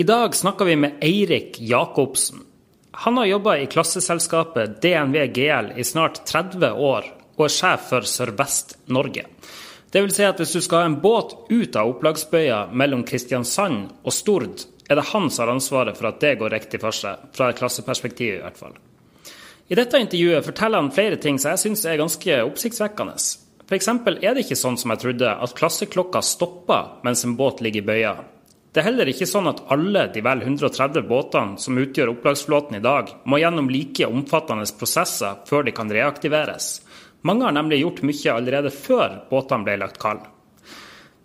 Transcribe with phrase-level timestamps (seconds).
[0.00, 2.38] I dag snakker vi med Eirik Jacobsen.
[2.90, 7.04] Han har jobba i klasseselskapet DNV GL i snart 30 år,
[7.36, 9.26] og er sjef for Sør-Vest-Norge.
[9.92, 14.16] Vil si at hvis du skal ha en båt ut av opplagsbøya mellom Kristiansand og
[14.16, 17.52] Stord, er det han som har ansvaret for at det går riktig for seg, fra
[17.52, 18.80] et klasseperspektiv i hvert fall.
[19.68, 23.20] I dette intervjuet forteller han flere ting som jeg syns er ganske oppsiktsvekkende.
[23.68, 23.94] F.eks.
[24.16, 27.90] er det ikke sånn som jeg trodde, at klasseklokka stopper mens en båt ligger i
[27.92, 28.18] bøya.
[28.70, 32.82] Det er heller ikke sånn at alle de vel 130 båtene som utgjør opplagsflåten i
[32.84, 36.76] dag, må gjennom like omfattende prosesser før de kan reaktiveres.
[37.26, 40.22] Mange har nemlig gjort mye allerede før båtene ble lagt kald.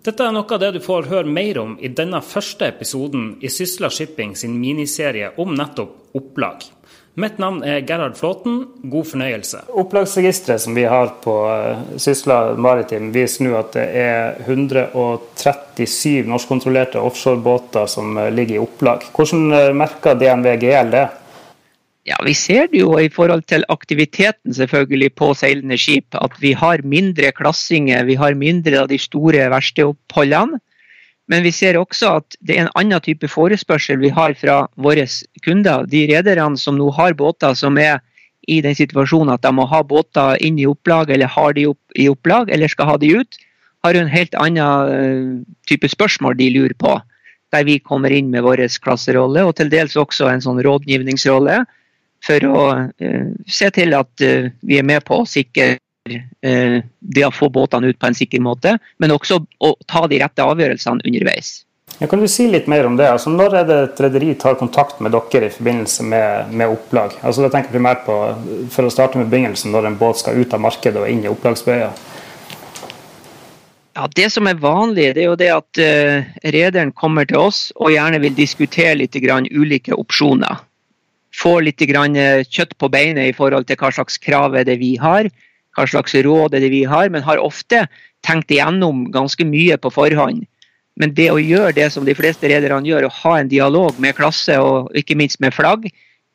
[0.05, 3.50] Dette er noe av det du får høre mer om i denne første episoden i
[3.53, 6.66] Sysla Shipping sin miniserie om nettopp opplag.
[7.15, 8.57] Mitt navn er Gerhard Flåten.
[8.91, 9.61] God fornøyelse.
[9.71, 16.99] Opplagsregisteret som vi har på eh, Sysla Maritim viser nå at det er 137 norskkontrollerte
[16.99, 19.07] offshorebåter som eh, ligger i opplag.
[19.16, 21.05] Hvordan eh, merker DNV GL det?
[22.05, 26.19] Ja, Vi ser det jo i forhold til aktiviteten selvfølgelig på seilende skip.
[26.19, 30.59] At vi har mindre klassinger, vi har mindre av de store verkstedoppholdene.
[31.31, 35.08] Men vi ser også at det er en annen type forespørsel vi har fra våre
[35.45, 35.88] kunder.
[35.90, 37.98] De rederne som nå har båter som er
[38.48, 41.98] i den situasjonen at de må ha båter inn i opplag, eller har de opp
[41.98, 43.40] i opplag, eller skal ha de ut,
[43.86, 45.31] har en helt annen eh,
[45.70, 46.94] type spørsmål de lurer på.
[47.53, 51.64] Der vi kommer inn med vår klasserolle, og til dels også en sånn rådgivningsrolle.
[52.26, 57.34] For å uh, se til at uh, vi er med på å sikre det å
[57.34, 61.64] få båtene ut på en sikker måte, men også å ta de rette avgjørelsene underveis.
[62.00, 63.08] Ja, kan du si litt mer om det?
[63.08, 67.16] Altså, når er det et rederi tar kontakt med dere i forbindelse med, med opplag?
[67.22, 68.17] Altså, jeg tenker primært på,
[68.73, 71.31] For å starte med begynnelsen, når en båt skal ut av markedet og inn i
[71.31, 71.94] opplagsbøya.
[73.95, 77.69] Ja, Det som er vanlig, det er jo det at uh, rederen kommer til oss
[77.79, 80.59] og gjerne vil diskutere litt grann ulike opsjoner.
[81.35, 84.94] Få litt grann kjøtt på beinet i forhold til hva slags krav er det vi
[85.00, 85.28] har
[85.75, 87.86] hva slags råd er det vi har, men har ofte
[88.25, 90.46] tenkt igjennom ganske mye på forhånd.
[90.96, 94.16] Men det å gjøre det som de fleste rederne gjør, å ha en dialog med
[94.16, 95.90] klasse og ikke minst med flagg,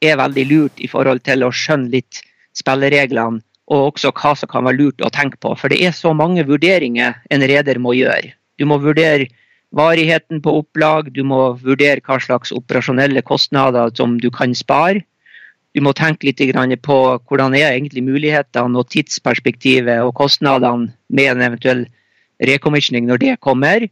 [0.04, 2.20] er veldig lurt i forhold til å skjønne litt
[2.56, 3.40] spillereglene
[3.70, 5.52] og også hva som kan være lurt å tenke på.
[5.54, 8.32] For det er så mange vurderinger en reder må gjøre.
[8.58, 9.28] Du må vurdere
[9.76, 15.04] varigheten på opplag, du må vurdere hva slags operasjonelle kostnader som du kan spare
[15.74, 16.40] du må tenke litt
[16.82, 16.96] på
[17.28, 21.84] hvordan er egentlig mulighetene og tidsperspektivet og kostnadene med en eventuell
[22.42, 23.86] recommissioning når det kommer.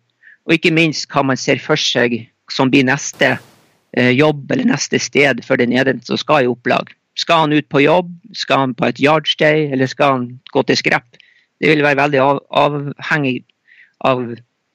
[0.47, 3.37] Og ikke minst hva man ser for seg som blir neste
[3.93, 6.91] eh, jobb eller neste sted for den ene som skal i opplag.
[7.19, 10.79] Skal han ut på jobb, skal han på et yardstay eller skal han gå til
[10.81, 11.07] skrepp?
[11.59, 12.23] Det vil være veldig
[12.59, 13.43] avhengig
[14.07, 14.23] av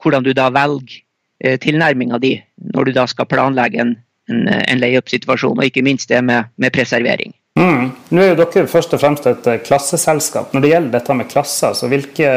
[0.00, 1.00] hvordan du da velger
[1.44, 2.36] eh, tilnærminga di
[2.72, 3.94] når du da skal planlegge en
[4.30, 7.34] en, en layup-situasjon, og ikke minst det med, med preservering.
[7.54, 7.92] Mm.
[8.10, 10.50] Nå er jo dere først og fremst et eh, klasseselskap.
[10.54, 12.30] Når det gjelder dette med klasser, så hvilke,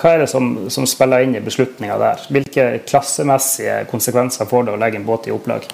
[0.00, 2.22] hva er det som, som spiller inn i beslutninga der?
[2.32, 5.66] Hvilke klassemessige konsekvenser får det å legge en båt i opplag?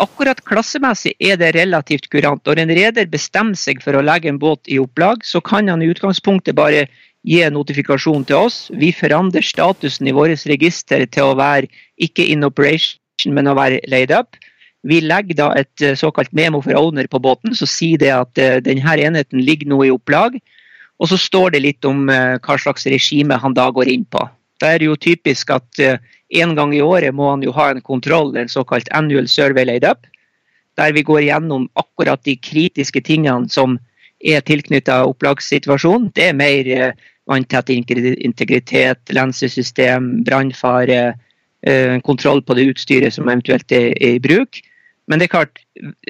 [0.00, 2.44] Akkurat klassemessig er det relativt kurant.
[2.44, 5.84] Når en reder bestemmer seg for å legge en båt i opplag, så kan han
[5.84, 6.86] i utgangspunktet bare
[7.24, 8.58] gi en notifikasjon til oss.
[8.76, 11.72] Vi forandrer statusen i vårt register til å være
[12.04, 13.00] ikke in operation
[13.32, 14.36] men å være laid up.
[14.84, 18.40] Vi legger da et eh, såkalt memo for owner på båten som sier det at
[18.40, 20.36] uh, denne enheten ligger nå i opplag.
[21.00, 24.26] Og så står det litt om uh, hva slags regime han da går inn på.
[24.60, 27.80] Da er det jo typisk at en gang i året må han jo ha en
[27.84, 30.06] kontroll, en såkalt annual survey laid up.
[30.78, 33.74] Der vi går gjennom akkurat de kritiske tingene som
[34.22, 36.12] er tilknytta opplagssituasjonen.
[36.14, 36.70] Det er mer
[37.28, 41.23] vanntett integritet, lensesystem, brannfare, Eh,
[42.04, 44.58] kontroll på det utstyret som eventuelt er, i bruk.
[45.06, 45.60] Men det er klart,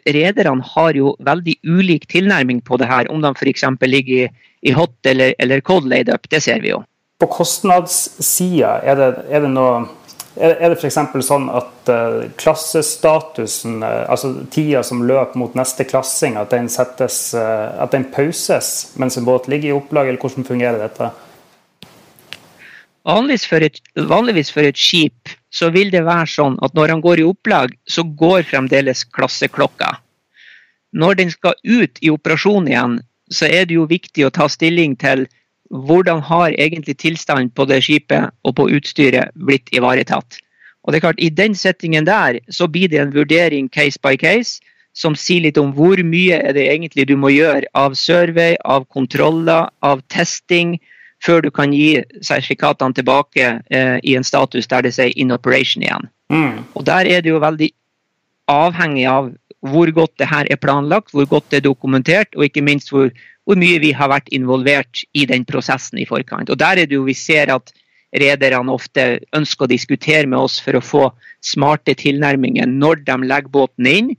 [0.07, 3.67] rederne har jo veldig ulik tilnærming på det her, om de f.eks.
[3.83, 4.29] ligger i,
[4.63, 6.29] i, hot eller, eller cold laid up.
[6.31, 6.85] Det ser vi jo.
[7.19, 9.85] På kostnadssida, er det, er det noe
[10.35, 10.97] er det f.eks.
[11.23, 17.19] sånn at uh, klassestatusen, uh, altså tida som løper mot neste klassing, at den, settes,
[17.39, 21.13] at den pauses mens en båt ligger i opplag, eller hvordan fungerer dette?
[23.07, 23.79] Vanligvis for, et,
[24.11, 27.75] vanligvis for et skip så vil det være sånn at når han går i opplag,
[27.87, 29.93] så går fremdeles klasseklokka.
[30.95, 32.99] Når den skal ut i operasjon igjen,
[33.31, 35.27] så er det jo viktig å ta stilling til
[35.71, 40.39] hvordan har egentlig tilstanden på det skipet og på utstyret blitt ivaretatt.
[40.85, 44.19] Og det er klart, I den settingen der så blir det en vurdering case by
[44.21, 44.61] case
[44.95, 48.85] som sier litt om hvor mye er det egentlig du må gjøre av survey, av
[48.93, 50.77] kontroller, av testing,
[51.25, 55.85] før du kan gi sertifikatene tilbake eh, i en status der det sier 'in operation'
[55.85, 56.11] igjen.
[56.29, 56.65] Mm.
[56.75, 57.71] Og der er det jo veldig
[58.49, 59.33] avhengig av
[59.65, 63.09] hvor godt det her er planlagt, hvor godt det er dokumentert, og ikke minst hvor,
[63.45, 66.51] hvor mye vi har vært involvert i den prosessen i forkant.
[66.51, 67.73] Og der er det jo vi ser at
[68.15, 71.09] rederne ofte ønsker å diskutere med oss for å få
[71.45, 74.13] smarte tilnærminger når de legger båten inn,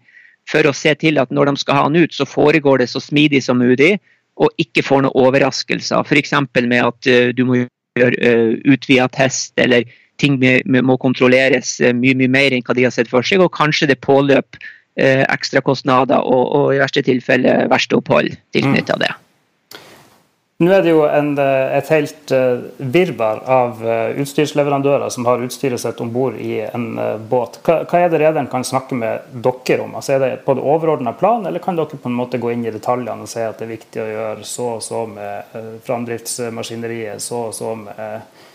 [0.50, 3.02] for å se til at når de skal ha den ut, så foregår det så
[3.02, 3.96] smidig som mulig,
[4.36, 6.04] og ikke får noen overraskelser.
[6.04, 6.34] F.eks.
[6.56, 7.62] med at uh, du må
[8.00, 9.88] gjøre uh, utvida test, eller
[10.22, 13.54] ting må kontrolleres uh, mye, mye mer enn hva de har sett for seg, og
[13.56, 19.14] kanskje det påløp uh, ekstrakostnader og, og, i verste tilfelle verkstedopphold tilknyttet tilknytta det.
[20.58, 25.42] Nå er det jo en, eh, et helt uh, virvar av uh, utstyrsleverandører som har
[25.44, 26.86] utstyret sitt om bord i en
[27.28, 27.58] båt.
[27.66, 29.98] Hva, hva, er det rederen kan snakke med dere om?
[30.00, 32.64] Altså er det på det overordna plan, eller kan dere på en måte gå inn
[32.64, 37.24] i detaljene og si at det er viktig å gjøre så og så med framdriftsmaskineriet,
[37.24, 38.46] så og så med,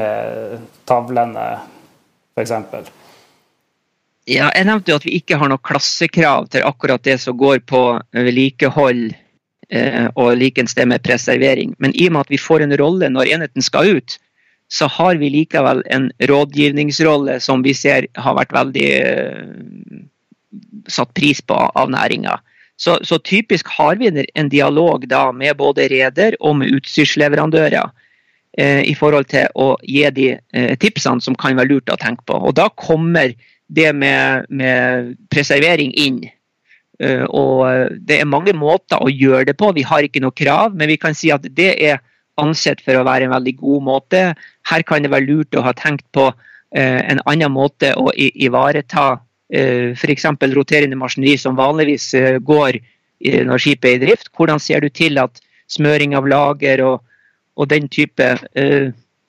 [0.00, 1.44] med tavlene,
[2.34, 2.90] f.eks.?
[4.26, 7.62] Ja, jeg nevnte jo at vi ikke har noe klassekrav til akkurat det som går
[7.70, 9.25] på vedlikehold Eh,
[10.14, 11.72] og likens det med preservering.
[11.82, 14.14] Men i og med at vi får en rolle når enheten skal ut,
[14.68, 20.02] så har vi likevel en rådgivningsrolle som vi ser har vært veldig uh,
[20.90, 22.38] satt pris på av næringa.
[22.76, 27.88] Så, så, typisk har vi en dialog da med både reder og med utstyrsleverandører
[28.58, 32.26] eh, i forhold til å gi de eh, tipsene som kan være lurt å tenke
[32.28, 32.36] på.
[32.36, 33.32] Og da kommer
[33.72, 36.20] det med, med preservering inn.
[37.02, 39.72] Eh, og eh, det er mange måter å gjøre det på.
[39.76, 42.00] Vi har ikke noe krav, men vi kan si at det er
[42.40, 44.22] ansett for å være en veldig god måte.
[44.68, 49.14] Her kan det være lurt å ha tenkt på eh, en annen måte å ivareta
[49.46, 50.24] f.eks.
[50.50, 52.08] roterende maskineri som vanligvis
[52.42, 52.80] går
[53.46, 54.32] når skipet er i drift.
[54.34, 55.38] Hvordan ser du til at
[55.70, 57.04] smøring av lager og,
[57.54, 58.26] og den type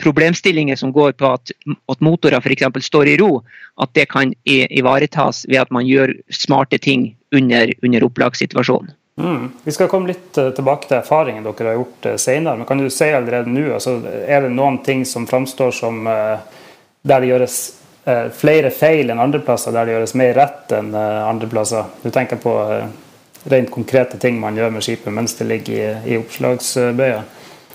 [0.04, 1.52] problemstillinger som går på at,
[1.92, 2.86] at motorer f.eks.
[2.86, 3.42] står i ro,
[3.82, 8.94] at det kan ivaretas ved at man gjør smarte ting under, under opplagssituasjonen.
[9.18, 9.50] Mm.
[9.64, 12.60] Vi skal komme litt uh, tilbake til erfaringen dere har gjort uh, senere.
[12.60, 16.38] Men kan du si allerede nå, altså, er det noen ting som framstår som uh,
[17.02, 17.58] der det gjøres
[18.40, 21.90] flere feil enn andre plasser, der det gjøres mer rett enn andre plasser?
[22.00, 22.54] Du tenker på
[23.52, 27.26] rent konkrete ting man gjør med skipet mens det ligger i, i oppslagsbøya?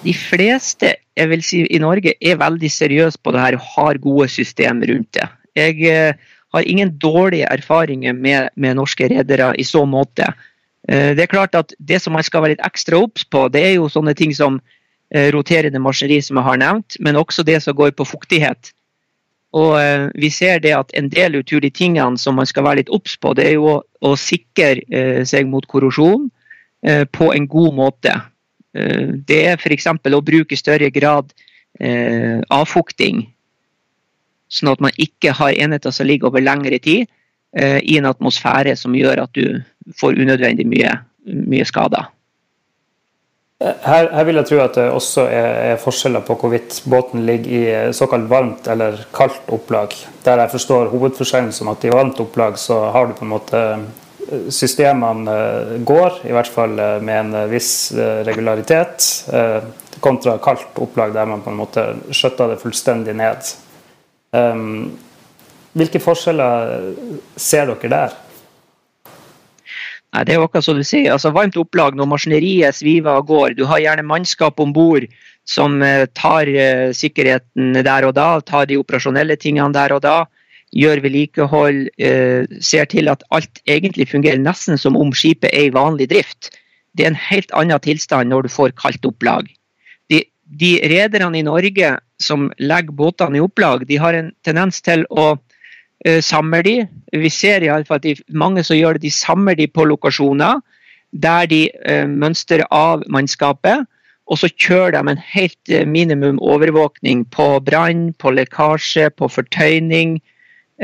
[0.03, 4.01] De fleste jeg vil si, i Norge er veldig seriøse på det her og har
[4.03, 5.29] gode systemer rundt det.
[5.55, 6.17] Jeg
[6.55, 10.33] har ingen dårlige erfaringer med, med norske redere i så måte.
[10.89, 13.63] Eh, det er klart at det som man skal være litt ekstra obs på, det
[13.65, 14.61] er jo sånne ting som
[15.15, 18.73] eh, roterende maskineri, som jeg har nevnt, men også det som går på fuktighet.
[19.53, 22.83] Og eh, vi ser det at en del av de tingene som man skal være
[22.83, 26.31] litt obs på, det er jo å sikre seg mot korrosjon
[26.83, 28.17] på en god måte.
[28.73, 29.87] Det er f.eks.
[29.93, 31.33] å bruke større grad
[32.53, 33.27] avfukting
[34.53, 37.07] sånn at man ikke har enheter som ligger over lengre tid
[37.57, 39.63] eh, i en atmosfære som gjør at du
[40.01, 42.11] får unødvendig mye, mye skader.
[43.63, 47.53] Her, her, vil jeg tro at det også er, er, forskjeller på hvorvidt båten ligger
[47.55, 49.95] i såkalt varmt eller kaldt opplag.
[50.27, 53.61] Der jeg forstår hovedforskjellen som at i varmt opplag så har du på en måte
[54.53, 57.93] Systemene eh, går, i hvert fall eh, med en viss
[58.27, 59.05] regularitet,
[60.03, 63.51] kontra kaldt opplag der man på en måte skjøtter det fullstendig ned.
[64.35, 64.97] Um,
[65.77, 66.89] hvilke forskjeller
[67.39, 68.17] ser dere der?
[70.13, 71.13] Nei, det er jo akkurat som du sier.
[71.13, 73.55] altså Varmt opplag når maskineriet sviver og går.
[73.57, 75.07] Du har gjerne mannskap om bord
[75.49, 75.79] som
[76.17, 76.51] tar
[76.97, 80.17] sikkerheten der og da, tar de operasjonelle tingene der og da.
[80.73, 85.75] Gjør vedlikehold, uh, ser til at alt egentlig fungerer nesten som om skipet er i
[85.75, 86.53] vanlig drift.
[86.97, 89.49] Det er en helt annen tilstand når du får kaldt opplag.
[90.13, 95.05] De, de rederne i Norge som legger båtene i opplag, de har en tendens til
[95.11, 96.77] å uh, samle de.
[97.13, 99.89] Vi ser i alle fall at de, mange som gjør det, de samler de på
[99.89, 100.61] lokasjoner
[101.13, 103.85] der de eh, mønstrer av mannskapet.
[104.31, 110.21] Og så kjører de en helt uh, minimum overvåkning på brann, på lekkasje, på fortøyning,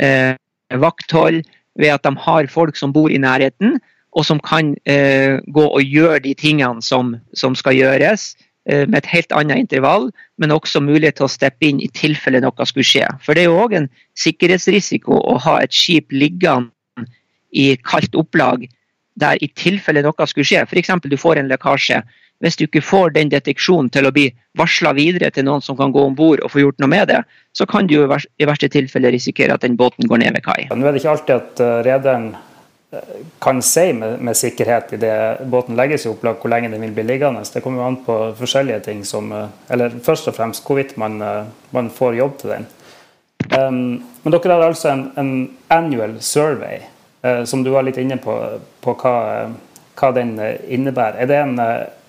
[0.01, 0.35] uh,
[0.81, 1.45] vakthold,
[1.79, 3.79] ved at de har folk som bor i nærheten,
[4.17, 4.73] og som kan
[5.55, 8.33] gå og gjøre de tingene som, som skal gjøres
[8.69, 12.43] Eh, med et helt annet intervall, men også mulighet til å steppe inn i tilfelle
[12.45, 13.07] noe skulle skje.
[13.25, 13.87] For det er jo òg en
[14.21, 16.69] sikkerhetsrisiko å ha et skip liggende
[17.49, 18.67] i kaldt opplag
[19.17, 20.93] der i tilfelle noe skulle skje, f.eks.
[21.01, 22.03] du får en lekkasje.
[22.45, 24.29] Hvis du ikke får den deteksjonen til å bli
[24.59, 27.23] varsla videre til noen som kan gå om bord og få gjort noe med det,
[27.57, 30.69] så kan du i verste tilfelle risikere at den båten går ned ved kai.
[30.71, 32.31] Nå er det ikke alltid at eh, rederen
[33.39, 37.05] kan si med, med sikkerhet idet båten legges i opplag hvor lenge den vil bli
[37.05, 37.43] liggende.
[37.53, 39.29] Det kommer jo an på forskjellige ting som
[39.69, 41.21] Eller først og fremst hvorvidt man,
[41.71, 42.67] man får jobb til den.
[43.53, 45.33] Um, men dere har altså en, en
[45.69, 46.81] annual survey,
[47.25, 48.35] uh, som du var litt inne på,
[48.81, 49.15] på hva,
[50.01, 50.35] hva, den
[50.69, 51.21] innebærer.
[51.23, 51.55] Er det en,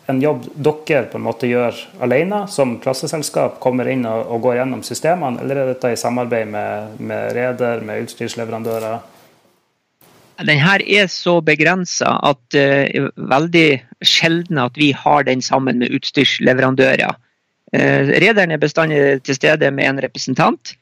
[0.09, 4.59] en, jobb dere på en måte gjør alene, som klasseselskap kommer inn og, og går
[4.59, 8.99] gjennom systemene, eller er dette i samarbeid med, med reder, med utstyrsleverandører?
[10.47, 13.69] Den her er så begrensa at det uh, er veldig
[14.07, 17.17] sjelden at vi har den sammen med utstyrsleverandører.
[17.75, 20.75] Uh, Rederen er bestandig til stede med en representant.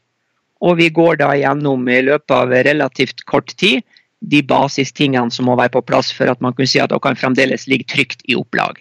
[0.62, 3.84] Og vi går da gjennom i løpet av relativt kort tid
[4.22, 7.68] de basistingene som må være på plass for at man kan si at dere fremdeles
[7.70, 8.80] ligge trygt i opplag.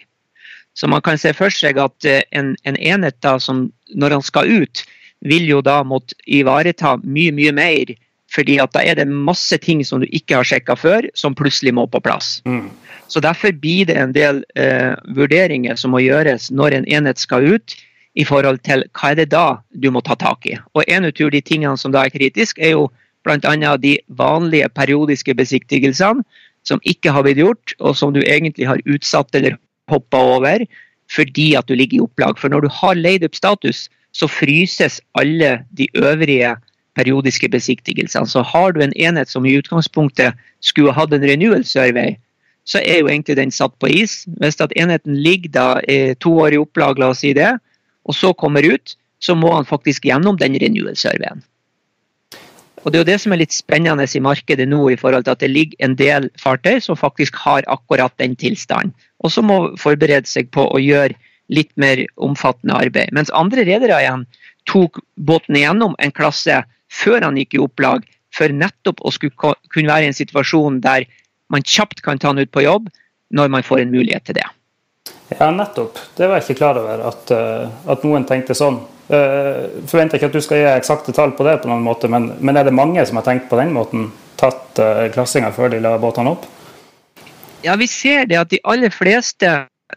[0.77, 3.67] Så man kan se for seg at uh, en, en enhet da som
[3.97, 4.83] når han skal ut,
[5.25, 7.95] vil jo da måtte ivareta mye, mye mer
[8.33, 11.71] fordi at da er det masse ting som du ikke har sjekka før, som plutselig
[11.73, 12.41] må på plass.
[12.45, 12.67] Mm.
[13.07, 17.47] Så Derfor blir det en del eh, vurderinger som må gjøres når en enhet skal
[17.55, 17.77] ut,
[18.17, 20.57] i forhold til hva er det da du må ta tak i.
[20.73, 22.87] Og En av de tingene som da er kritisk, er jo
[23.23, 23.77] bl.a.
[23.77, 26.25] de vanlige periodiske besiktigelsene
[26.65, 29.55] som ikke har blitt gjort, og som du egentlig har utsatt eller
[29.91, 30.65] hoppa over
[31.11, 32.35] fordi at du ligger i opplag.
[32.39, 36.55] For når du har leid opp status, så fryses alle de øvrige
[36.99, 38.27] periodiske besiktigelsene.
[38.27, 42.17] Så har du en enhet som i utgangspunktet skulle hatt en renewal survey,
[42.67, 44.25] så er jo egentlig den satt på is.
[44.41, 45.67] Hvis at enheten ligger da
[46.19, 47.53] to år i opplag, la oss si det,
[48.03, 51.41] og så kommer ut, så må han faktisk gjennom den renewal-surveyen.
[52.85, 55.33] Og Det er jo det som er litt spennende i markedet nå, i forhold til
[55.33, 58.93] at det ligger en del fartøy som faktisk har akkurat den tilstanden,
[59.23, 61.17] og som må forberede seg på å gjøre
[61.49, 63.13] litt mer omfattende arbeid.
[63.15, 64.27] Mens andre redere igjen
[64.69, 68.05] tok båten igjennom en klasse før han gikk i opplag,
[68.35, 71.07] for nettopp å skulle kunne være i en situasjon der
[71.49, 72.91] man kjapt kan ta han ut på jobb
[73.33, 74.45] når man får en mulighet til det.
[75.33, 75.97] Ja, nettopp.
[76.15, 78.79] Det var jeg ikke klar over, at, eh, at noen tenkte sånn.
[79.07, 82.33] Uh, forventer ikke at du skal gi eksakte tall på det, på noen måte, men,
[82.43, 84.09] men, er det mange som har tenkt på den måten?
[84.39, 86.43] Tatt uh, klassinger før de la båtene opp?
[87.63, 89.53] Ja, vi ser det at de aller fleste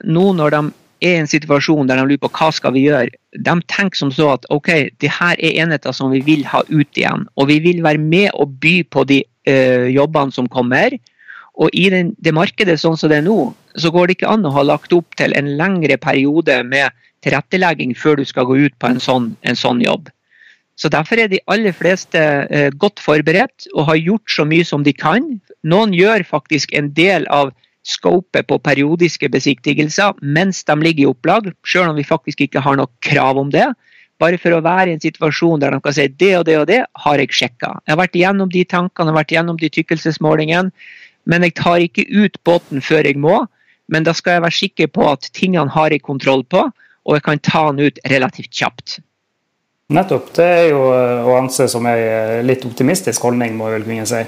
[0.06, 0.62] nå når de
[1.02, 4.12] er i en situasjon der de lurer på hva skal vi gjøre, de tenker som
[4.14, 4.70] så at ok,
[5.02, 7.26] det her er enheter som vi vil ha ut igjen.
[7.34, 10.94] Og vi vil være med og by på de uh, jobbene som kommer.
[11.58, 14.46] Og i den, det markedet sånn som det er nå, så går det ikke an
[14.46, 18.76] å ha lagt opp til en lengre periode med tilrettelegging før du skal gå ut
[18.80, 20.08] på en sånn, en sånn jobb.
[20.80, 24.86] Så Derfor er de aller fleste eh, godt forberedt og har gjort så mye som
[24.86, 25.26] de kan.
[25.68, 27.52] Noen gjør faktisk en del av
[27.84, 32.80] scopet på periodiske besiktigelser mens de ligger i opplag, selv om vi faktisk ikke har
[32.80, 33.66] noe krav om det.
[34.20, 36.66] Bare for å være i en situasjon der de kan si det og det og
[36.68, 37.74] det har jeg sjekka.
[37.84, 40.72] Jeg har vært igjennom de tankene, jeg har vært igjennom de tykkelsesmålingene.
[41.28, 43.44] Men jeg tar ikke ut båten før jeg må.
[43.90, 47.24] Men da skal jeg være sikker på at tingene har jeg kontroll på, og jeg
[47.26, 49.00] kan ta den ut relativt kjapt.
[49.90, 50.28] Nettopp.
[50.36, 53.88] Det er jo eh, å anse som en eh, litt optimistisk holdning, må jeg vel
[53.88, 54.22] kunne si.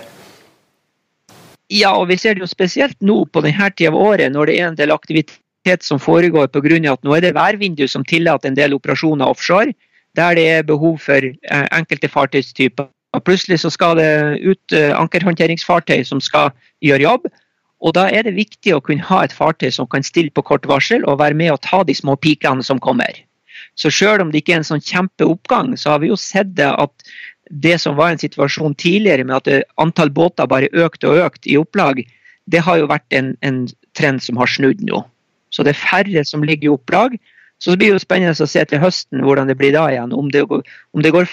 [1.73, 4.57] Ja, og vi ser det jo spesielt nå på denne tida av året, når det
[4.59, 6.93] er en del aktivitet som foregår pga.
[6.93, 9.73] at nå er det værvindu som tillater en del operasjoner offshore,
[10.17, 12.91] der det er behov for eh, enkelte fartøystyper
[13.25, 14.11] plutselig så skal det
[14.43, 16.53] ut eh, ankerhåndteringsfartøy som skal
[16.85, 17.29] gjøre jobb.
[17.83, 20.67] Og Da er det viktig å kunne ha et fartøy som kan stille på kort
[20.71, 23.11] varsel og være med og ta de små pikene som kommer.
[23.75, 26.71] Så selv om det ikke er en sånn kjempeoppgang, så har vi jo sett det
[26.71, 26.93] at
[27.51, 31.59] det som var en situasjon tidligere med at antall båter bare økte og økte i
[31.61, 32.05] opplag,
[32.47, 33.67] det har jo vært en, en
[33.99, 35.03] trend som har snudd nå.
[35.53, 37.19] Så det er færre som ligger i opplag.
[37.63, 40.31] Så det blir jo spennende å se til høsten hvordan det blir da igjen, om
[40.33, 41.29] det, om det går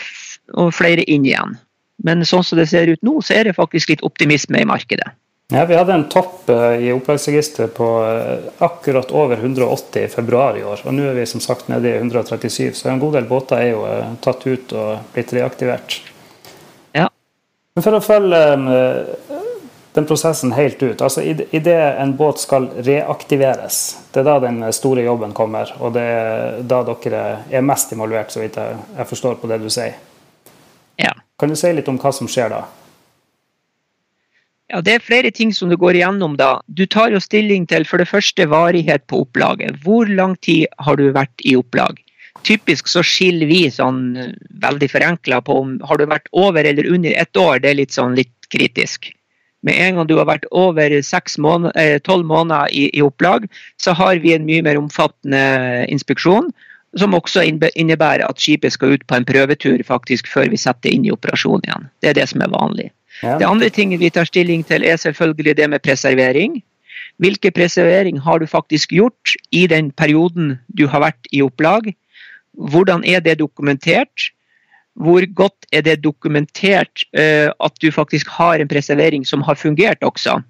[0.75, 1.55] flere inn igjen.
[2.03, 5.11] Men sånn som det ser ut nå, så er det faktisk litt optimisme i markedet.
[5.51, 10.57] Ja, Vi hadde en topp eh, i opplagsregisteret på eh, akkurat over 180 i februar
[10.57, 10.83] i år.
[10.85, 13.71] Og nå er vi som sagt nede i 137, så en god del båter er
[13.71, 15.95] jo eh, tatt ut og blitt reaktivert.
[16.93, 17.07] Ja.
[17.73, 18.43] Men for å følge
[19.97, 23.79] den prosessen helt ut, altså idet en båt skal reaktiveres,
[24.13, 28.29] det er da den store jobben kommer, og det er da dere er mest involvert,
[28.29, 29.97] så vidt jeg forstår på det du sier?
[31.39, 32.65] Kan du si litt om hva som skjer da?
[34.69, 36.59] Ja, Det er flere ting som du går igjennom da.
[36.67, 39.79] Du tar jo stilling til for det første varighet på opplaget.
[39.83, 41.97] Hvor lang tid har du vært i opplag?
[42.45, 46.87] Typisk så skiller vi sånn eh, veldig forenkla på om har du vært over eller
[46.87, 47.59] under ett år.
[47.59, 49.09] Det er litt sånn litt kritisk.
[49.65, 53.49] Med en gang du har vært over eh, tolv måneder, i, i, opplag,
[53.81, 55.41] så har vi en mye mer omfattende
[55.89, 56.53] inspeksjon
[56.97, 57.43] som også
[57.75, 61.61] innebærer at skipet skal ut på en prøvetur faktisk før vi setter inn i operasjon
[61.67, 61.85] igjen.
[62.01, 62.89] Det er det som er vanlig.
[63.21, 63.37] Ja.
[63.37, 66.61] Det andre tingen vi tar stilling til, er selvfølgelig det med preservering.
[67.19, 71.91] Hvilken preservering har du faktisk gjort i den perioden du har vært i opplag?
[72.53, 74.31] Hvordan er det dokumentert?
[74.99, 80.03] hvor godt er det dokumentert uh, at du faktisk har en preservering som har fungert
[80.03, 80.41] også.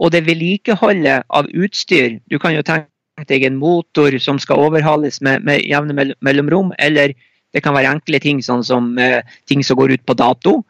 [0.00, 2.88] Og det vedlikeholdet av utstyr Du kan jo tenke
[3.28, 7.14] deg en motor som skal overhales med, med jevne mellomrom, eller
[7.52, 10.60] det kan være enkle ting sånn som eh, ting som går ut på dato.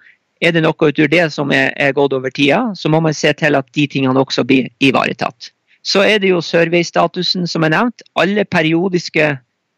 [0.40, 3.32] Er det noe utover det som er, er, gått over tida, så må man se
[3.36, 5.50] til at de tingene også blir ivaretatt.
[5.84, 8.04] Så er det jo survey-statusen som er nevnt.
[8.20, 9.34] Alle periodiske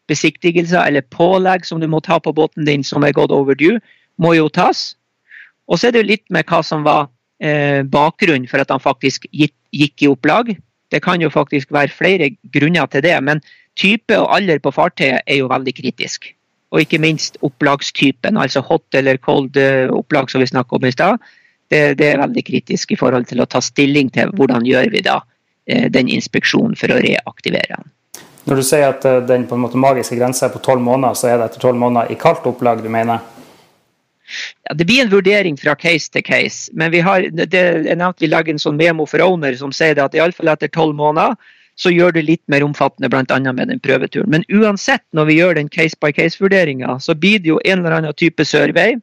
[0.07, 3.79] besiktigelser eller pålegg som du må ta på båten din som er gått overdue,
[4.19, 4.93] må jo tas.
[5.67, 7.07] Og så er det jo litt med hva som var
[7.43, 10.53] eh, bakgrunnen for at han faktisk gikk, gikk i opplag.
[10.93, 13.41] Det kan jo faktisk være flere grunner til det, men
[13.79, 16.29] type og alder på fartøyet er jo veldig kritisk.
[16.73, 20.93] Og ikke minst opplagstypen, altså hot eller cold eh, opplag som vi snakket om i
[20.93, 21.17] stad.
[21.69, 25.01] Det, det, er veldig kritisk i forhold til å ta stilling til hvordan gjør vi
[25.05, 25.19] da
[25.65, 27.91] eh, den inspeksjonen for å reaktivere den.
[28.45, 31.17] Når du sier at eh, den på en måte magiske grensa er på tolv måneder,
[31.17, 33.25] så er det etter tolv måneder i kaldt opplag du mener?
[34.69, 36.71] Ja, Det blir en vurdering fra case til case.
[36.73, 39.95] Men vi har, det er nevnt vi legger en sånn memo for owner som sier
[39.97, 41.35] det at iallfall etter tolv måneder
[41.75, 43.39] så gjør det litt mer omfattende bl.a.
[43.51, 44.29] med den prøveturen.
[44.29, 47.97] Men uansett, når vi gjør den case by case-vurderinga, så blir det jo en eller
[47.97, 48.99] annen type survey.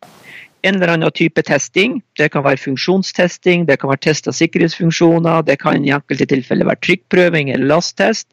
[0.62, 1.98] En eller annen type testing.
[2.20, 6.68] Det kan være funksjonstesting, det kan være test av sikkerhetsfunksjoner, det kan i enkelte tilfeller
[6.68, 8.28] være trykkprøving eller lasttest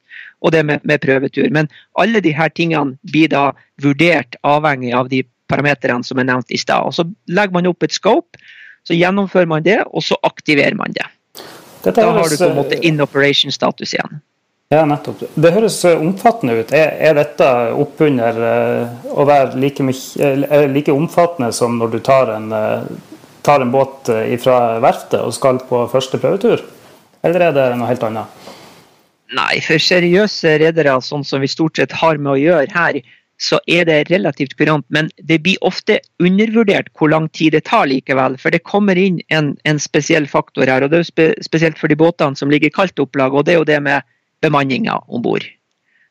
[0.45, 1.49] og det med, med prøvetur.
[1.49, 3.49] Men alle disse tingene blir da
[3.81, 6.93] vurdert avhengig av de parametrene som er nevnt i stad.
[6.95, 8.39] Så legger man opp et scope,
[8.87, 11.05] så gjennomfører man det, og så aktiverer man det.
[11.83, 14.19] Dette da har du på en måte in operation status igjen.
[14.73, 15.21] Ja, nettopp.
[15.39, 16.73] Det høres omfattende ut.
[16.75, 17.45] Er, er dette
[17.79, 19.85] oppunder uh, å være like,
[20.67, 22.51] like, omfattende som når du tar en,
[23.47, 24.11] tar en båt
[24.43, 26.65] fra verftet og skal på første prøvetur?
[27.23, 28.51] Eller er det noe helt annet?
[29.35, 32.99] Nei, for seriøse redere, sånn som vi stort sett har med å gjøre her,
[33.37, 34.85] så er det relativt kurant.
[34.89, 38.37] Men det blir ofte undervurdert hvor lang tid det tar likevel.
[38.41, 41.91] For det kommer inn en, en spesiell faktor her, og det er spe, spesielt for
[41.91, 44.07] de båtene som ligger i kaldt opplag, og det er jo det med
[44.41, 45.45] bemanninga om bord.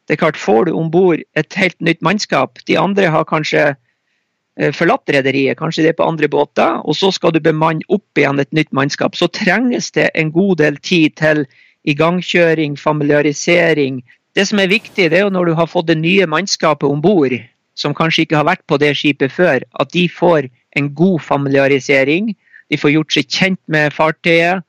[0.07, 3.65] Det er klart, Får du om bord et helt nytt mannskap, de andre har kanskje
[3.75, 8.19] eh, forlatt rederiet, kanskje det er på andre båter, og så skal du bemanne opp
[8.19, 11.43] igjen et nytt mannskap, så trenges det en god del tid til
[11.91, 14.01] igangkjøring, familiarisering.
[14.37, 17.01] Det som er viktig, det er jo når du har fått det nye mannskapet om
[17.01, 17.33] bord,
[17.77, 22.35] som kanskje ikke har vært på det skipet før, at de får en god familiarisering.
[22.69, 24.65] De får gjort seg kjent med fartøyet.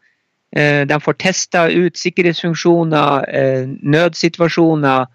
[0.56, 5.08] Eh, de får testa ut sikkerhetsfunksjoner, eh, nødsituasjoner.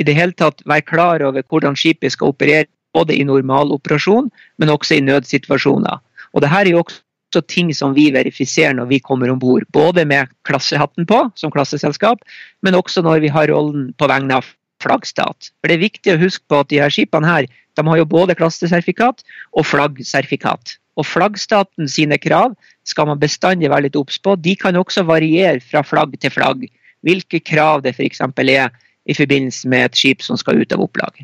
[0.00, 4.72] I det hele tatt være klar over hvordan skipet skal operere, både i normaloperasjon, men
[4.72, 6.00] også i nødsituasjoner.
[6.32, 9.38] Og det her er jo også også ting som vi verifiserer når vi kommer om
[9.38, 9.64] bord.
[9.72, 12.18] Både med klassehatten på som klasseselskap,
[12.62, 14.44] men også når vi har rollen på vegne av
[14.82, 15.50] flaggstat.
[15.60, 18.08] For Det er viktig å huske på at de her skipene her, de har jo
[18.08, 20.78] både klassesertifikat og flaggsertifikat.
[20.98, 24.34] Og Flaggstaten sine krav skal man bestandig være litt obs på.
[24.34, 26.66] De kan også variere fra flagg til flagg.
[27.06, 28.20] Hvilke krav det f.eks.
[28.20, 28.72] er
[29.06, 31.22] i forbindelse med et skip som skal ut av opplag.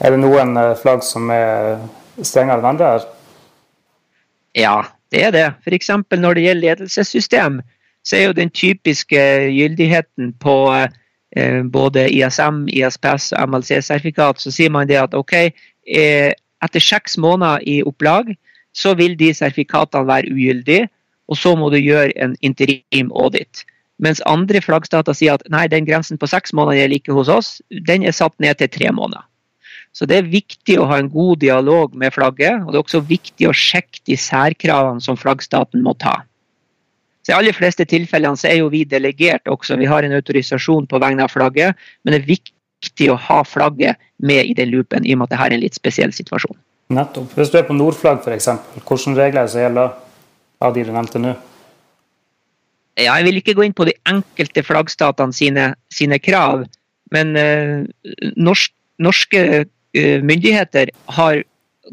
[0.00, 1.80] Er det noen eh, flagg som er
[2.20, 2.92] strengere enn andre?
[4.56, 5.46] Ja, det er det.
[5.64, 5.90] F.eks.
[6.10, 7.60] når det gjelder ledelsessystem,
[8.06, 14.70] så er jo den typiske gyldigheten på eh, både ISM, ISPS og MLC-sertifikat, så sier
[14.72, 15.34] man det at ok,
[15.96, 16.30] eh,
[16.64, 18.32] etter seks måneder i opplag,
[18.76, 20.88] så vil de sertifikatene være ugyldige,
[21.28, 23.64] og så må du gjøre en interim audit.
[24.00, 27.50] Mens andre flaggstater sier at nei, den grensen på seks måneder gjelder ikke hos oss,
[27.86, 29.26] den er satt ned til tre måneder.
[29.96, 33.02] Så det er viktig å ha en god dialog med flagget, og det er også
[33.08, 36.20] viktig å sjekke de særkravene som flaggstaten må ta.
[37.26, 40.86] Så I aller fleste tilfellene så er jo vi delegert også, vi har en autorisasjon
[40.88, 45.04] på vegne av flagget, men det er viktig å ha flagget med i den loopen,
[45.04, 46.56] i og med at dette er en litt spesiell situasjon.
[46.94, 47.34] Nettopp.
[47.38, 48.48] Hvis du er på nordflagg f.eks.,
[48.78, 49.92] hvilke regler er som gjelder
[50.64, 51.34] av de du nevnte nå?
[52.98, 56.64] Ja, jeg vil ikke gå inn på de enkelte flaggstatene sine, sine krav,
[57.14, 57.76] men eh,
[58.36, 59.64] norsk, norske
[59.96, 61.40] myndigheter har,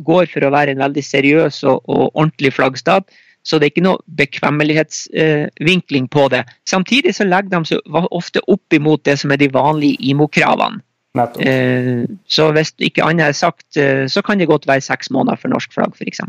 [0.05, 3.07] går for å være en veldig seriøs og, og ordentlig flaggstat.
[3.47, 6.41] Så det er ikke noe bekvemmelighetsvinkling eh, på det.
[6.67, 10.83] Samtidig så legger de seg ofte opp imot det som er de vanlige IMO-kravene.
[11.17, 15.39] Eh, så hvis ikke annet er sagt, eh, så kan det godt være seks måneder
[15.39, 16.19] for norsk flagg, f.eks.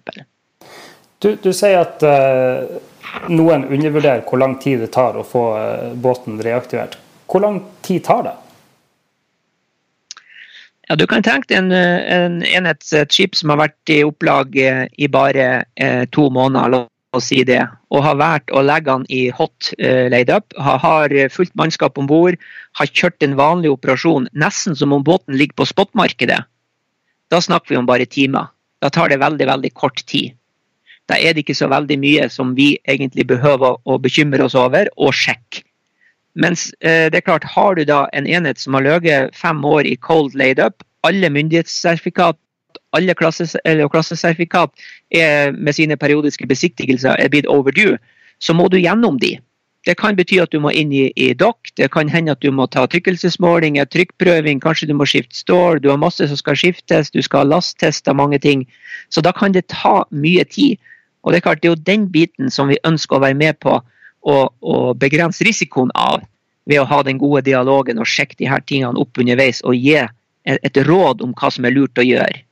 [1.18, 2.78] Du, du sier at uh,
[3.26, 5.42] noen undervurderer hvor lang tid det tar å få
[5.98, 6.94] båten reaktivert.
[7.26, 8.36] Hvor lang tid tar det?
[10.88, 12.84] Ja, Du kan tenke deg en, en enhet,
[13.36, 16.80] som har vært i opplag eh, i bare eh, to måneder, la
[17.16, 17.60] oss si det,
[17.92, 22.00] og har valgt å legge den i hot eh, laid up, har, har fullt mannskap
[22.00, 22.40] om bord,
[22.80, 26.40] har kjørt en vanlig operasjon nesten som om båten ligger på spotmarkedet.
[27.28, 28.48] Da snakker vi om bare timer.
[28.80, 30.32] Da tar det veldig, veldig kort tid.
[31.08, 34.88] Da er det ikke så veldig mye som vi egentlig behøver å bekymre oss over
[34.96, 35.67] og sjekke.
[36.38, 39.86] Mens eh, det er klart, har du da en enhet som har ligget fem år
[39.86, 42.38] i cold laid up, alle myndighetssertifikat,
[42.96, 44.70] alle klasses, klassesertifikat
[45.14, 47.98] er med sine periodiske besiktigelser er blitt overdue,
[48.38, 49.36] så må du gjennom de.
[49.86, 52.50] Det kan bety at du må inn i, i dokk, det kan hende at du
[52.52, 57.10] må ta tykkelsesmålinger, trykkprøving, kanskje du må skifte stål, du har masse som skal skiftes,
[57.14, 58.66] du skal ha lastteste mange ting.
[59.08, 60.78] Så da kan det ta mye tid.
[61.22, 63.58] Og Det er klart, det er jo den biten som vi ønsker å være med
[63.64, 63.78] på
[64.24, 66.22] å begrense risikoen av
[66.68, 69.96] ved å ha den gode dialogen og sjekke de her tingene opp underveis og gi
[70.48, 72.42] et råd om hva som er lurt å gjøre.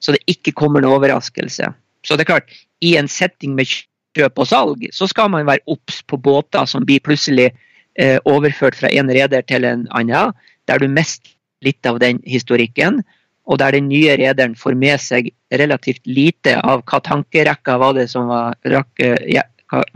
[0.00, 1.70] Så det ikke kommer noen overraskelse.
[2.06, 3.68] Så det er klart, i en setting med
[4.16, 7.50] kjøp og salg, så skal man være obs på båter som blir plutselig
[7.98, 10.34] eh, overført fra en reder til en annen,
[10.70, 11.34] der du mister
[11.66, 13.02] litt av den historikken,
[13.48, 18.06] og der den nye rederen får med seg relativt lite av hva tankerekka var det
[18.12, 19.42] som var ja,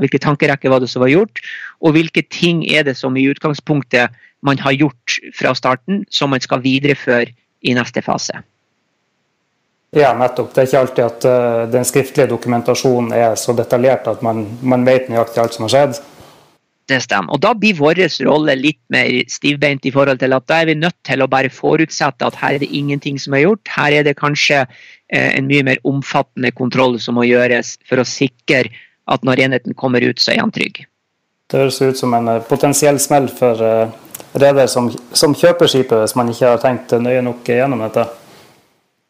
[0.00, 1.42] hvilke tankerekker var det som var gjort,
[1.80, 6.42] og hvilke ting er det som i utgangspunktet man har gjort fra starten, som man
[6.42, 7.30] skal videreføre
[7.62, 8.42] i neste fase.
[9.92, 10.54] Ja, nettopp.
[10.54, 14.86] Det er ikke alltid at uh, den skriftlige dokumentasjonen er så detaljert at man, man
[14.88, 16.00] vet nøyaktig alt som har skjedd.
[16.88, 17.36] Det stemmer.
[17.36, 20.78] Og Da blir vår rolle litt mer stivbeint i forhold til at da er vi
[20.80, 23.68] nødt til å bare forutsette at her er det ingenting som er gjort.
[23.68, 28.08] Her er det kanskje uh, en mye mer omfattende kontroll som må gjøres for å
[28.08, 28.72] sikre
[29.10, 30.84] at når enheten kommer ut, så er han trygg.
[31.50, 33.60] Det høres ut som en uh, potensiell smell for
[34.38, 38.06] reder som, som kjøper skipet, hvis man ikke har tenkt nøye nok gjennom dette.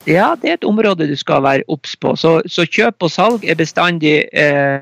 [0.09, 2.17] Ja, det er et område du skal være obs på.
[2.19, 4.81] Så, så, kjøp og salg er bestandig eh,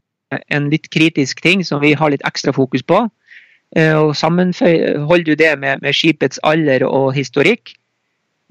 [0.49, 3.03] en litt kritisk ting som vi har litt ekstra fokus på.
[3.77, 7.75] Eh, og Sammenholder du det med, med, skipets alder og historikk,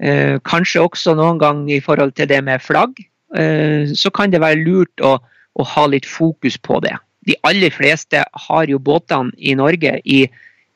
[0.02, 2.94] eh, kanskje også noen gang i forhold til det med flagg,
[3.36, 5.18] eh, så kan det være lurt å,
[5.60, 6.96] å, ha litt fokus på det.
[7.28, 10.22] De aller fleste har jo båtene i Norge i,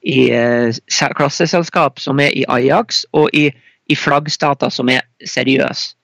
[0.04, 0.76] i eh,
[1.16, 3.48] klasseselskap som er i Ajax og i
[3.86, 5.94] i flaggstater som er seriøse.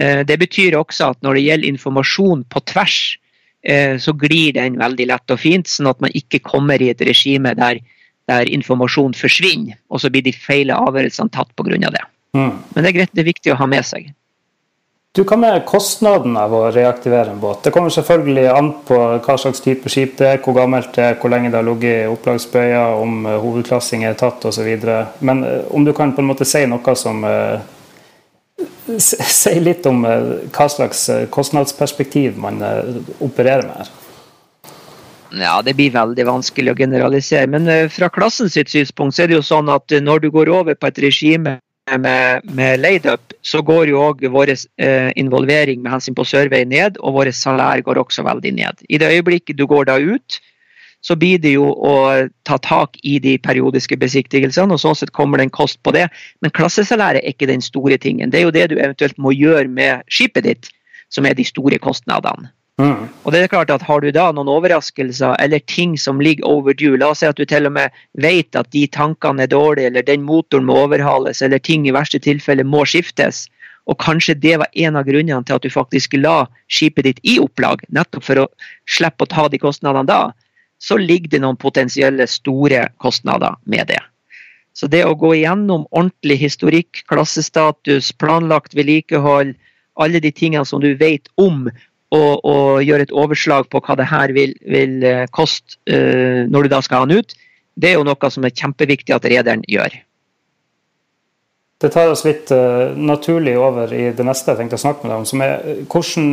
[0.00, 2.98] Eh, det betyr også at når det gjelder informasjon på tvers,
[3.62, 7.02] eh, så glir den veldig lett og fint, sånn at man ikke kommer i et
[7.04, 7.82] regime der,
[8.30, 11.90] der informasjon forsvinner, og så blir de feile avgjørelsene tatt pga.
[11.90, 12.06] det.
[12.32, 12.56] Mm.
[12.74, 14.12] Men det er greit, det er viktig å ha med seg.
[15.10, 17.64] Du, Hva med kostnaden av å reaktivere en båt?
[17.64, 21.16] Det kommer selvfølgelig an på hva slags type skip det er, hvor gammelt det er,
[21.18, 24.68] hvor lenge det har ligget i opplagsbøya, om uh, hovedklassing er tatt osv.
[25.26, 27.58] Men uh, om du kan på en måte si noe som uh,
[29.40, 31.02] Si litt om hva slags
[31.34, 32.62] kostnadsperspektiv man
[33.24, 33.90] opererer med her.
[35.40, 37.50] Ja, Det blir veldig vanskelig å generalisere.
[37.50, 40.78] Men fra klassen sitt synspunkt så er det jo sånn at når du går over
[40.78, 41.56] på et regime
[41.98, 47.00] med, med laid-up, så går jo òg vår eh, involvering med hensyn på survey ned,
[47.00, 48.84] og våre salær går også veldig ned.
[48.88, 50.40] I det øyeblikket du går da ut,
[51.02, 51.94] så blir det jo å
[52.44, 56.06] ta tak i de periodiske besiktigelsene, og sånn sett kommer det en kost på det.
[56.44, 58.30] Men klassesalæret er ikke den store tingen.
[58.30, 60.72] Det er jo det du eventuelt må gjøre med skipet ditt,
[61.10, 62.52] som er de store kostnadene.
[62.80, 63.08] Mm.
[63.24, 66.96] Og det er klart at Har du da noen overraskelser eller ting som ligger overdue,
[66.96, 70.06] la oss si at du til og med vet at de tankene er dårlige, eller
[70.06, 73.48] den motoren må overhales, eller ting i verste tilfelle må skiftes,
[73.90, 77.38] og kanskje det var en av grunnene til at du faktisk la skipet ditt i
[77.42, 78.48] opplag, nettopp for å
[78.88, 80.20] slippe å ta de kostnadene da,
[80.80, 84.00] så ligger det noen potensielle store kostnader med det.
[84.72, 89.56] Så det å gå igjennom ordentlig historikk, klassestatus, planlagt vedlikehold,
[90.00, 91.66] alle de tingene som du vet om,
[92.10, 96.66] og, og, gjøre et overslag på hva det her vil, vil eh, koste uh, når
[96.66, 97.34] du da skal ha den ut,
[97.80, 99.94] det er jo noe som er kjempeviktig at rederen gjør.
[101.80, 105.14] Det tar oss litt uh, naturlig over i det neste jeg tenkte å snakke med
[105.14, 105.28] deg om.
[105.30, 105.54] som er
[105.86, 106.26] hvordan,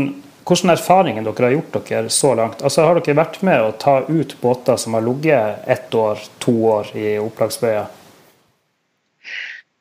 [0.50, 2.66] hvordan erfaringer dere har gjort dere så langt?
[2.66, 6.58] Altså Har dere vært med å ta ut båter som har ligget ett år, to
[6.74, 7.86] år i opplagsbøya?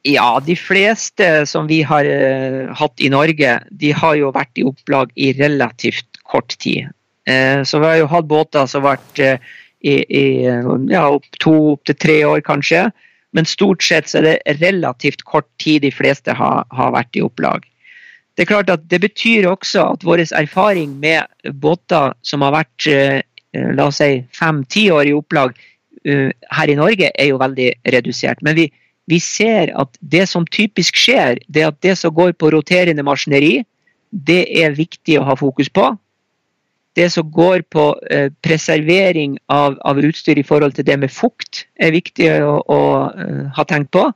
[0.06, 4.66] Ja, de fleste som vi har uh, hatt i Norge, de har jo vært i
[4.68, 6.92] opplag i relativt kort tid.
[7.26, 10.24] Uh, så vi har jo hatt båter som har vært uh, i, i
[10.92, 12.84] ja, opp to til tre år, kanskje.
[13.34, 17.26] Men stort sett så er det relativt kort tid de fleste har, har vært i
[17.26, 17.66] opplag.
[18.36, 21.26] Det er klart at det betyr også at vår erfaring med
[21.58, 22.86] båter som har vært
[23.56, 25.56] la oss si fem-ti år i opplag
[26.04, 28.42] her i Norge, er jo veldig redusert.
[28.44, 28.66] Men vi,
[29.06, 33.04] vi ser at det som typisk skjer, det er at det som går på roterende
[33.06, 33.60] maskineri,
[34.10, 35.92] det er viktig å ha fokus på.
[36.96, 41.66] Det som går på eh, preservering av, av, utstyr i forhold til det med fukt,
[41.76, 42.80] er viktig å, å
[43.12, 44.08] uh, ha tenkt på.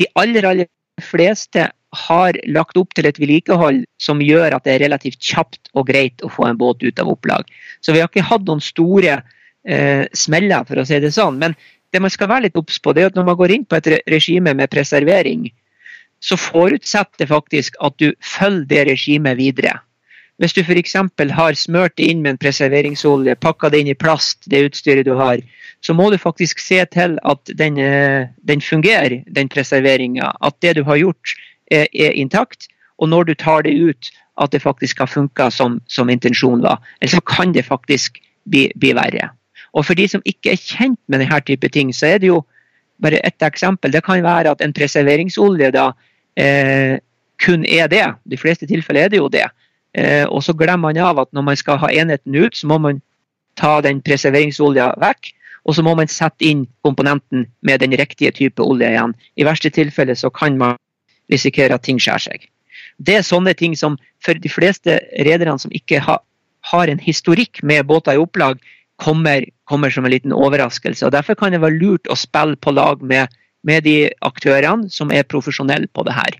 [0.00, 0.68] De aller, aller
[1.00, 5.86] fleste har lagt opp til et vedlikehold som gjør at det er relativt kjapt og
[5.88, 7.46] greit å få en båt ut av opplag.
[7.80, 9.20] Så vi har ikke hatt noen store
[9.66, 11.38] eh, smeller, for å si det sånn.
[11.42, 11.56] Men
[11.96, 13.78] det man skal være litt obs på, det er at når man går inn på
[13.80, 15.48] et regime med preservering,
[16.20, 19.78] så forutsetter det faktisk at du følger det regimet videre.
[20.36, 20.96] Hvis du f.eks.
[21.32, 25.14] har smørt det inn med en preserveringsolje, pakka det inn i plast, det utstyret du
[25.16, 25.40] har,
[25.80, 30.32] så må du faktisk se til at den, eh, den fungerer, den preserveringa.
[30.44, 31.36] At det du har gjort
[31.70, 32.68] er, er, intakt.
[32.98, 36.82] Og når du tar det ut, at det faktisk har funka som, som intensjonen var.
[37.00, 39.30] Eller så kan det faktisk bli, bli, verre.
[39.76, 42.40] Og for de som ikke er kjent med denne type ting, så er det jo
[43.02, 43.92] bare ett eksempel.
[43.92, 45.90] Det kan være at en preserveringsolje da
[46.40, 46.96] eh,
[47.44, 48.06] kun er det.
[48.24, 49.44] De fleste tilfeller er det jo det.
[49.96, 52.78] Eh, og så glemmer man av at når man skal ha enheten ut, så må
[52.78, 53.02] man
[53.56, 55.32] ta den preserveringsolja vekk.
[55.66, 59.16] Og så må man sette inn komponenten med den riktige type olje igjen.
[59.36, 60.78] I verste tilfelle så kan man
[61.32, 62.46] risikere at ting skjærer seg.
[63.02, 66.20] Det er sånne ting som for de fleste rederne som ikke ha,
[66.70, 68.62] har en historikk med båter i opplag,
[69.02, 71.06] kommer, kommer, som en liten overraskelse.
[71.06, 73.32] og Derfor kan det være lurt å spille på lag med,
[73.66, 76.38] med de aktørene som er profesjonelle på det her.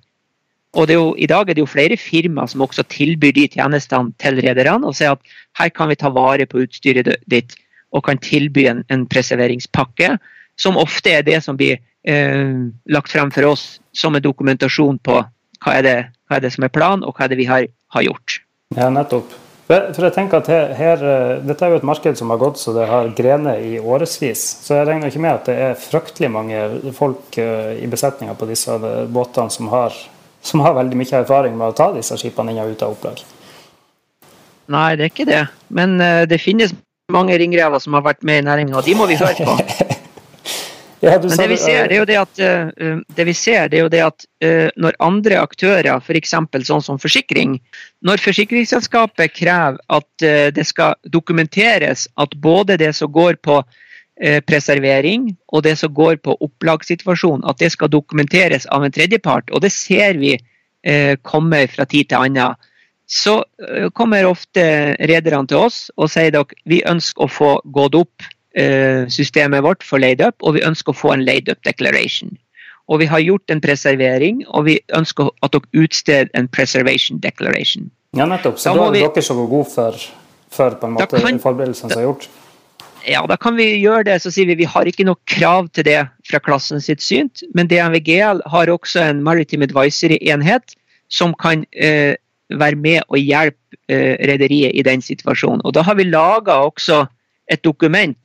[0.77, 4.13] Og det jo, I dag er det jo flere firmaer som også tilbyr de tjenestene
[4.21, 7.57] til rederne og sier at her kan vi ta vare på utstyret ditt
[7.97, 10.17] og kan tilby en, en preserveringspakke,
[10.61, 12.59] som ofte er det som blir eh,
[12.93, 15.23] lagt frem for oss som en dokumentasjon på
[15.65, 15.97] hva er det,
[16.29, 18.41] hva er det som er planen, og hva er det vi har, har gjort.
[18.77, 19.46] Ja, nettopp.
[19.67, 22.61] For jeg tenker at her, her, eh, Dette er jo et marked som har gått
[22.63, 24.45] så det har grener i årevis.
[24.63, 26.61] Så jeg regner ikke med at det er fryktelig mange
[26.95, 28.79] folk uh, i besetninga på disse
[29.11, 29.97] båtene som har,
[30.39, 33.25] som har, veldig mye erfaring med å ta disse skipene inn og ut av opplag.
[34.71, 35.43] Nei, det er ikke det.
[35.75, 35.99] Men
[36.31, 36.75] det finnes
[37.15, 39.59] mange ringrever som har vært med i næringa, og de må vi høre på.
[41.07, 43.79] ja, Men det vi ser, det er jo det at, uh, det vi ser, det
[43.79, 44.27] er jo det at
[44.77, 46.35] når andre aktører, f.eks.
[46.69, 47.57] sånn som forsikring,
[48.05, 53.63] når forsikringsselskapet krever at det skal dokumenteres at både det som går på
[54.45, 59.65] preservering og det som går på opplagssituasjon, at det skal dokumenteres av en tredjepart, og
[59.65, 60.37] det ser vi
[61.25, 62.61] kommer fra tid til annen
[63.07, 67.95] så eh, kommer ofte rederne til oss og sier at vi ønsker å få gått
[67.95, 68.36] opp eh,
[69.13, 72.31] systemet vårt for laid up, og vi ønsker å få en laid up declaration.
[72.89, 77.91] Og vi har gjort en preservering, og vi ønsker at dere utsteder en preservation declaration.
[78.17, 78.61] Ja, nettopp.
[78.63, 79.97] Så da, er vi, dere så gode for,
[80.55, 82.29] for på en måte kan, forberedelsene som er gjort?
[83.07, 84.21] Ja, da kan vi gjøre det.
[84.23, 87.71] Så sier vi vi har ikke noe krav til det fra klassen sitt syn, men
[87.71, 90.77] DNVGL har også en Maritime Advisory-enhet
[91.13, 92.15] som kan eh,
[92.51, 95.63] være med og hjelpe eh, rederiet i den situasjonen.
[95.67, 97.05] Og Da har vi laga også
[97.51, 98.17] et dokument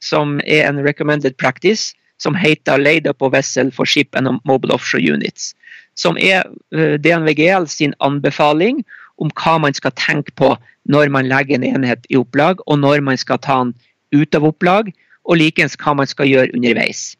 [0.00, 5.02] som er en recommended practice, som heter 'Leida på vessel for ship and mobile offshore
[5.02, 5.54] units.
[5.94, 8.84] Som er eh, DNVGL sin anbefaling
[9.18, 10.56] om hva man skal tenke på
[10.88, 13.74] når man legger en enhet i opplag, og når man skal ta den
[14.14, 14.92] ut av opplag,
[15.28, 17.16] og likeens hva man skal gjøre underveis.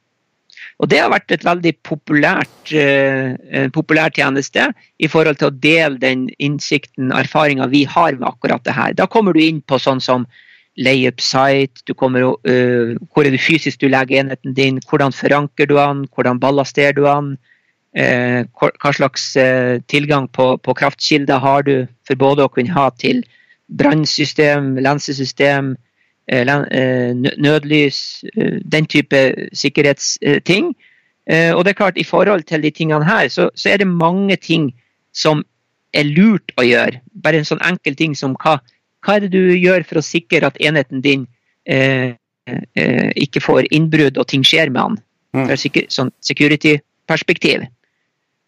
[0.78, 3.34] Og Det har vært et veldig populært, uh,
[3.74, 4.68] populær tjeneste
[5.02, 8.94] i forhold til å dele den innsikten og erfaringa vi har med akkurat det her.
[8.94, 10.26] Da kommer du inn på sånn som
[10.78, 15.66] layup site, du kommer, uh, hvor er det fysisk du legger enheten din, hvordan forankrer
[15.66, 17.34] du den, hvordan ballasterer du den,
[17.98, 19.32] uh, hva slags
[19.90, 21.74] tilgang på, på kraftkilder har du
[22.06, 23.24] for både å kunne ha til
[23.68, 25.76] brannsystem, lensesystem,
[26.28, 27.98] nødlys,
[28.72, 29.20] den type
[29.56, 30.74] sikkerhetsting.
[31.56, 34.36] Og det er klart, i forhold til de tingene her, så, så, er det mange
[34.36, 34.74] ting
[35.12, 35.40] som
[35.96, 37.00] er lurt å gjøre.
[37.24, 38.58] Bare en sånn enkel ting som hva,
[39.04, 41.26] hva er det du gjør for å sikre at enheten din
[41.68, 42.14] eh,
[42.48, 45.00] eh, ikke får innbrudd og ting skjer med den.
[45.37, 45.46] Mm.
[45.50, 45.56] Fra
[45.92, 47.66] sånn security-perspektiv.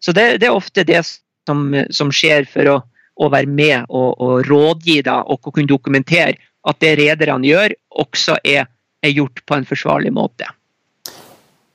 [0.01, 2.77] Så det, det, er ofte det som, som skjer for å,
[3.21, 8.37] å være med og, og rådgi da, og kunne dokumentere at det rederne gjør, også
[8.45, 8.67] er,
[9.01, 10.49] er, gjort på en forsvarlig måte.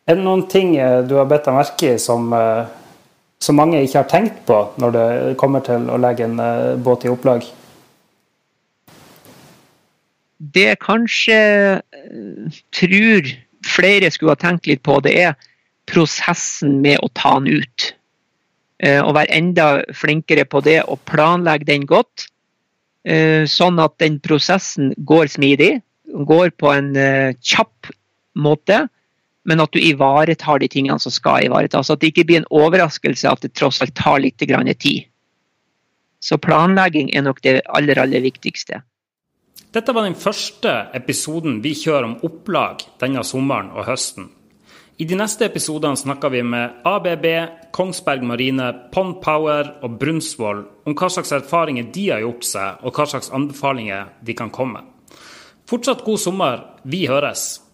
[0.07, 2.67] Er det noen ting eh, du har bedt deg merke i som, eh,
[3.43, 5.07] som, mange ikke har tenkt på når det
[5.41, 7.47] kommer til å legge en eh, båt i opplag?
[10.57, 11.39] Det jeg kanskje
[12.73, 13.29] tror
[13.67, 15.37] flere skulle ha tenkt litt på, det er
[15.91, 17.91] prosessen med å ta den ut.
[18.81, 19.67] Å være enda
[19.97, 22.29] flinkere på det og planlegge den godt.
[23.07, 25.77] Eh, sånn at den prosessen går smidig,
[26.27, 27.93] går på en eh, kjapp
[28.35, 28.81] måte,
[29.47, 31.93] men at du ivaretar de tingene som skal ivaretas.
[31.93, 35.07] At det ikke blir en overraskelse at det tross alt tar litt tid.
[36.19, 38.83] Så planlegging er nok det aller, aller viktigste.
[39.77, 44.31] Dette var den første episoden vi kjører om opplag denne sommeren og høsten.
[44.97, 47.27] I de neste episodene snakker vi med ABB,
[47.77, 52.97] Kongsberg Marine, Pond Power og Brunsvoll om hva slags erfaringer de har gjort seg, og
[52.97, 54.81] hva slags anbefalinger de kan komme.
[55.69, 56.65] Fortsatt god sommer.
[56.89, 57.66] Vi høres.